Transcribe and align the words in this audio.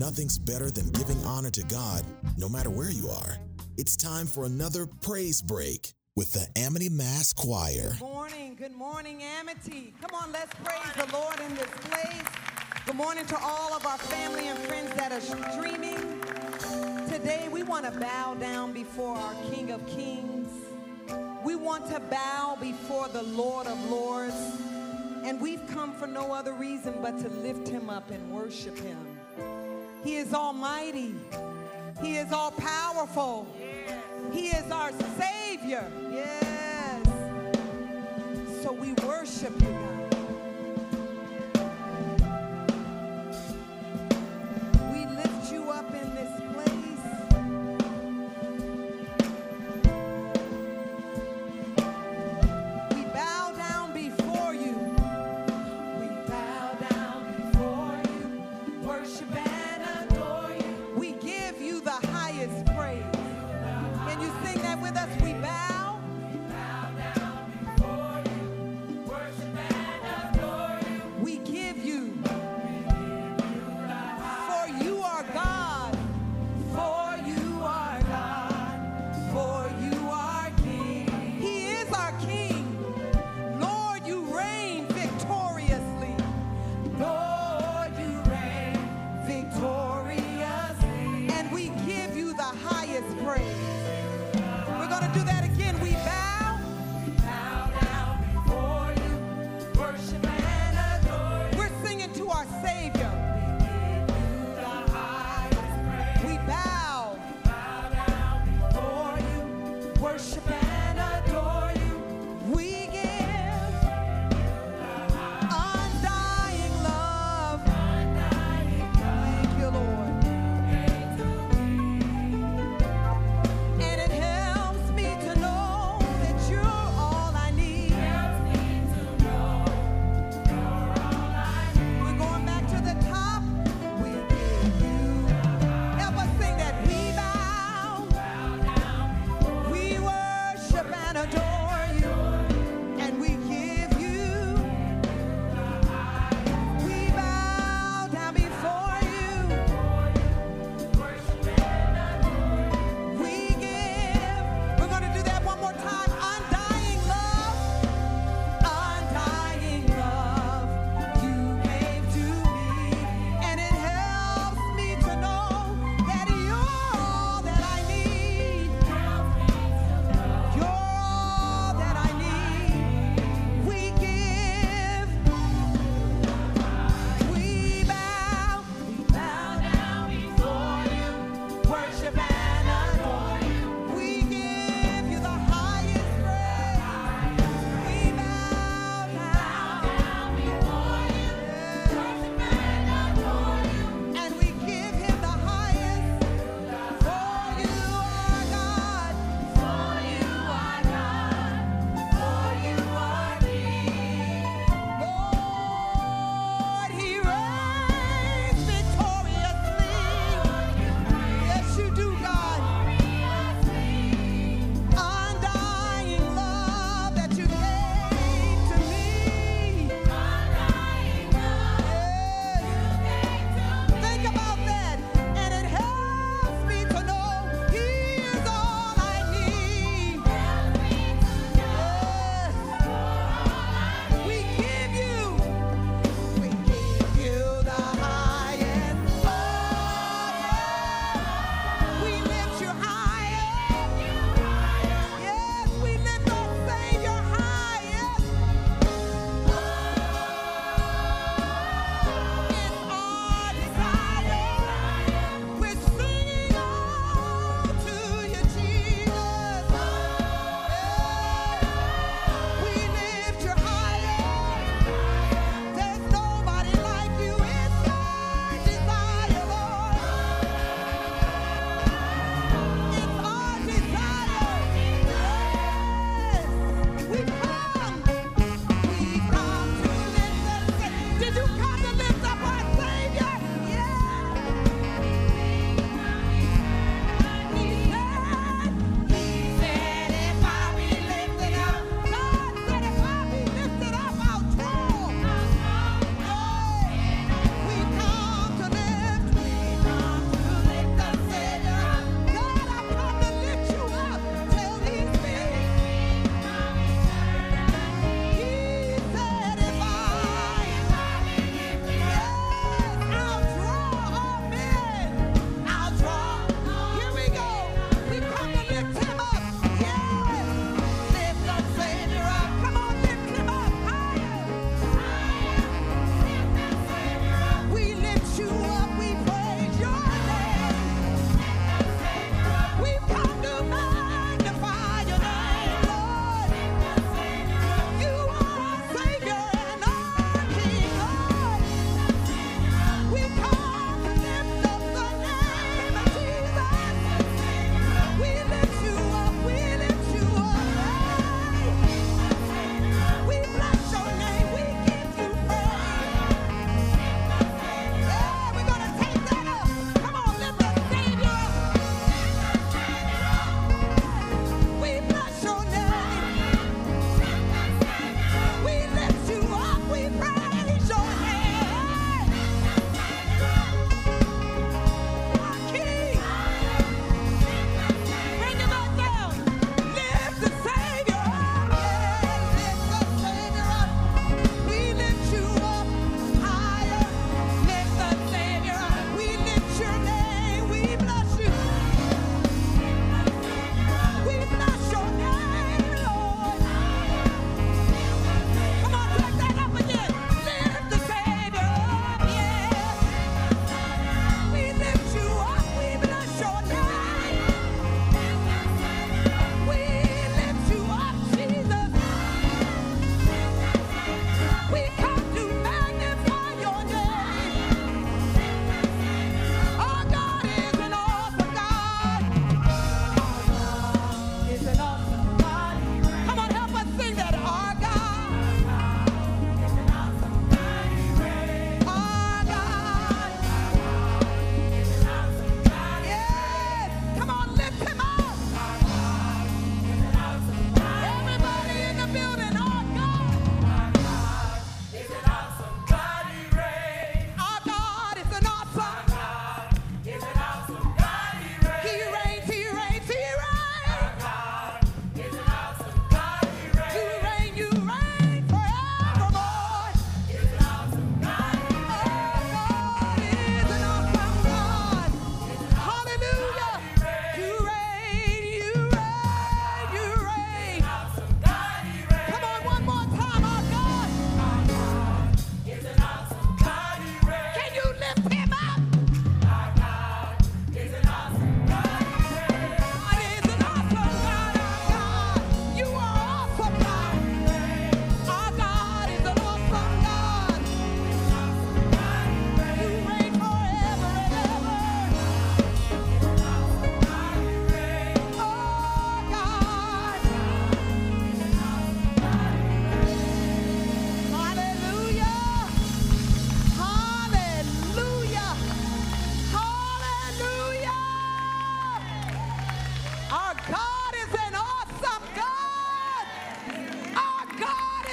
Nothing's 0.00 0.38
better 0.38 0.70
than 0.70 0.90
giving 0.90 1.24
honor 1.24 1.50
to 1.50 1.62
God, 1.64 2.04
no 2.36 2.48
matter 2.48 2.70
where 2.70 2.90
you 2.90 3.08
are. 3.08 3.36
It's 3.76 3.96
time 3.96 4.26
for 4.28 4.44
another 4.44 4.86
praise 4.86 5.42
break 5.42 5.92
with 6.14 6.32
the 6.32 6.46
Amity 6.56 6.88
Mass 6.88 7.32
Choir. 7.32 7.94
Good 7.98 8.00
morning, 8.00 8.54
good 8.54 8.76
morning, 8.76 9.24
Amity. 9.24 9.92
Come 10.00 10.14
on, 10.14 10.30
let's 10.30 10.54
praise 10.62 11.04
the 11.04 11.12
Lord 11.12 11.40
in 11.40 11.52
this 11.56 11.70
place. 11.80 12.22
Good 12.86 12.94
morning 12.94 13.26
to 13.26 13.38
all 13.40 13.74
of 13.74 13.84
our 13.86 13.98
family 13.98 14.46
and 14.46 14.56
friends 14.60 14.94
that 14.94 15.10
are 15.10 15.20
streaming. 15.20 16.20
Today, 17.08 17.48
we 17.50 17.64
want 17.64 17.84
to 17.92 17.98
bow 17.98 18.34
down 18.34 18.72
before 18.72 19.16
our 19.16 19.34
King 19.50 19.72
of 19.72 19.84
Kings. 19.88 20.48
We 21.44 21.56
want 21.56 21.90
to 21.90 21.98
bow 21.98 22.56
before 22.60 23.08
the 23.08 23.24
Lord 23.24 23.66
of 23.66 23.90
Lords. 23.90 24.36
And 25.24 25.40
we've 25.40 25.66
come 25.66 25.92
for 25.92 26.06
no 26.06 26.32
other 26.32 26.52
reason 26.52 26.94
but 27.02 27.18
to 27.18 27.28
lift 27.28 27.66
him 27.66 27.90
up 27.90 28.12
and 28.12 28.30
worship 28.30 28.78
him. 28.78 29.17
He 30.04 30.16
is 30.16 30.32
almighty. 30.32 31.14
He 32.00 32.16
is 32.16 32.32
all 32.32 32.52
powerful. 32.52 33.46
He 34.32 34.48
is 34.48 34.70
our 34.70 34.92
Savior. 35.18 35.90
Yes. 36.10 37.06
So 38.62 38.72
we 38.72 38.92
worship 39.06 39.52
you, 39.60 39.68
God. 39.68 39.97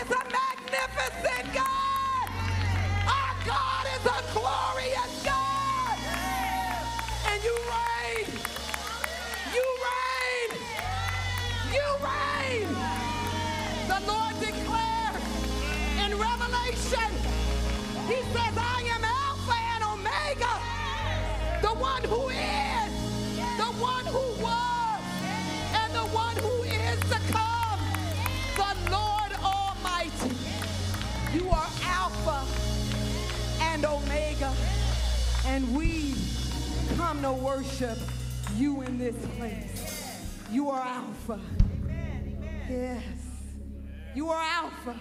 the 0.07 0.15
man. 0.31 0.44
And 35.55 35.73
we 35.73 36.13
come 36.97 37.21
to 37.21 37.31
worship 37.31 37.97
you 38.57 38.81
in 38.81 38.97
this 38.97 39.15
place. 39.37 40.19
You 40.51 40.69
are 40.69 40.81
Alpha. 40.81 41.39
Yes. 42.69 43.01
You 44.13 44.31
are 44.31 44.43
Alpha. 44.43 44.99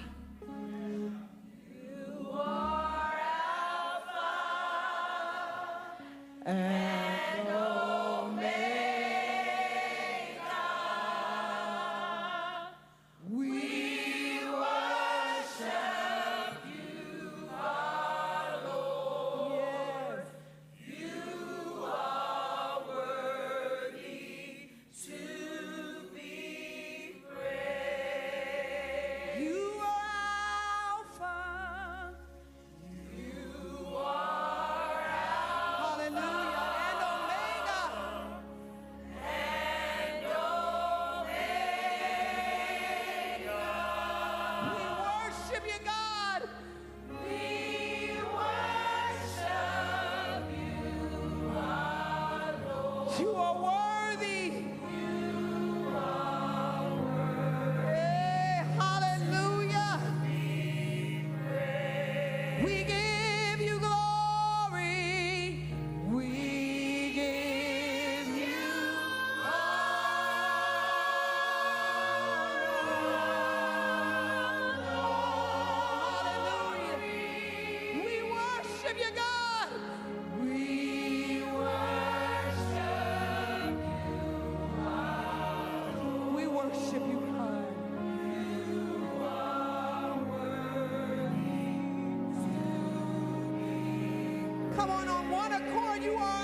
accord 95.54 96.02
you 96.02 96.14
are 96.16 96.43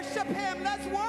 worship 0.00 0.28
him. 0.28 0.64
Let's 0.64 0.86
worship 0.86 0.99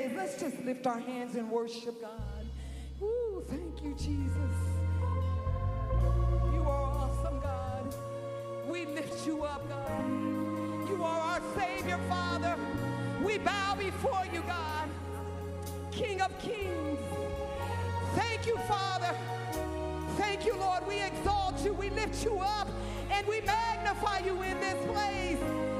plays, 0.00 0.16
let's 0.16 0.40
just 0.40 0.58
lift 0.64 0.86
our 0.86 0.98
hands 0.98 1.36
and 1.36 1.50
worship 1.50 2.00
God. 2.00 2.46
Ooh, 3.02 3.42
thank 3.48 3.82
you, 3.82 3.94
Jesus. 3.94 4.56
You 6.52 6.62
are 6.62 6.82
awesome, 6.82 7.40
God. 7.40 7.94
We 8.68 8.86
lift 8.86 9.26
you 9.26 9.44
up, 9.44 9.68
God. 9.68 10.08
You 10.88 11.02
are 11.02 11.20
our 11.20 11.40
Savior, 11.56 11.98
Father. 12.08 12.56
We 13.22 13.38
bow 13.38 13.74
before 13.76 14.24
you, 14.32 14.42
God. 14.42 14.88
King 15.90 16.20
of 16.20 16.36
kings. 16.38 16.98
Thank 18.14 18.46
you, 18.46 18.56
Father. 18.68 19.14
Thank 20.16 20.44
you, 20.46 20.56
Lord. 20.56 20.86
We 20.86 21.02
exalt 21.02 21.62
you. 21.64 21.72
We 21.72 21.90
lift 21.90 22.24
you 22.24 22.38
up 22.38 22.68
and 23.10 23.26
we 23.26 23.40
magnify 23.42 24.20
you 24.20 24.40
in 24.42 24.60
this 24.60 24.86
place. 24.92 25.79